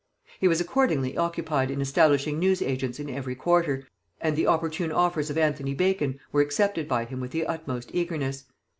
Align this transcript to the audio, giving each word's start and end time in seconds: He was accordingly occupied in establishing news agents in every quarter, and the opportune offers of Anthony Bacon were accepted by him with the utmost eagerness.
He 0.39 0.47
was 0.47 0.59
accordingly 0.59 1.15
occupied 1.15 1.69
in 1.69 1.79
establishing 1.79 2.39
news 2.39 2.63
agents 2.63 2.99
in 2.99 3.07
every 3.07 3.35
quarter, 3.35 3.85
and 4.19 4.35
the 4.35 4.47
opportune 4.47 4.91
offers 4.91 5.29
of 5.29 5.37
Anthony 5.37 5.75
Bacon 5.75 6.19
were 6.31 6.41
accepted 6.41 6.87
by 6.87 7.05
him 7.05 7.19
with 7.19 7.29
the 7.29 7.45
utmost 7.45 7.91
eagerness. 7.93 8.45